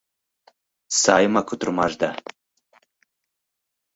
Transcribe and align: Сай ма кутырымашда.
Сай 1.01 1.25
ма 1.33 1.41
кутырымашда. 1.47 2.09